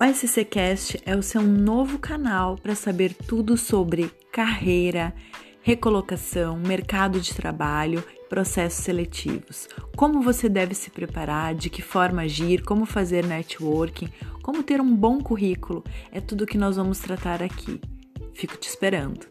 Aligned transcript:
O 0.00 0.04
SCCast 0.04 1.00
é 1.04 1.16
o 1.16 1.22
seu 1.24 1.42
novo 1.42 1.98
canal 1.98 2.56
para 2.56 2.76
saber 2.76 3.12
tudo 3.12 3.56
sobre 3.56 4.12
carreira, 4.30 5.12
recolocação, 5.60 6.56
mercado 6.56 7.20
de 7.20 7.34
trabalho, 7.34 8.04
processos 8.28 8.84
seletivos. 8.84 9.68
Como 9.96 10.22
você 10.22 10.48
deve 10.48 10.72
se 10.72 10.88
preparar, 10.88 11.52
de 11.52 11.68
que 11.68 11.82
forma 11.82 12.22
agir, 12.22 12.62
como 12.62 12.86
fazer 12.86 13.26
networking, 13.26 14.08
como 14.40 14.62
ter 14.62 14.80
um 14.80 14.94
bom 14.94 15.18
currículo. 15.18 15.82
É 16.12 16.20
tudo 16.20 16.46
que 16.46 16.56
nós 16.56 16.76
vamos 16.76 17.00
tratar 17.00 17.42
aqui. 17.42 17.80
Fico 18.32 18.56
te 18.56 18.68
esperando. 18.68 19.26